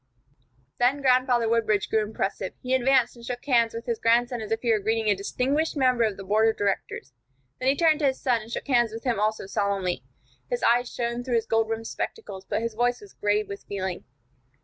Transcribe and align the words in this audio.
Then 0.79 1.01
Grandfather 1.03 1.47
Woodbridge 1.47 1.87
grew 1.87 2.01
impressive. 2.01 2.53
He 2.63 2.73
advanced, 2.73 3.15
and 3.15 3.23
shook 3.23 3.45
hands 3.45 3.71
with 3.75 3.85
his 3.85 3.99
grandson 3.99 4.41
as 4.41 4.49
if 4.51 4.61
he 4.63 4.71
were 4.71 4.79
greeting 4.79 5.09
a 5.09 5.15
distinguished 5.15 5.77
member 5.77 6.03
of 6.03 6.17
the 6.17 6.23
board 6.23 6.49
of 6.49 6.57
directors. 6.57 7.13
Then 7.59 7.69
he 7.69 7.75
turned 7.75 7.99
to 7.99 8.07
his 8.07 8.19
son, 8.19 8.41
and 8.41 8.51
shook 8.51 8.67
hands 8.67 8.91
with 8.91 9.03
him 9.03 9.19
also, 9.19 9.45
solemnly. 9.45 10.03
His 10.49 10.63
eyes 10.63 10.91
shone 10.91 11.23
through 11.23 11.35
his 11.35 11.45
gold 11.45 11.69
rimmed 11.69 11.85
spectacles, 11.85 12.45
but 12.49 12.63
his 12.63 12.73
voice 12.73 12.99
was 12.99 13.13
grave 13.13 13.47
with 13.47 13.65
feeling. 13.65 14.03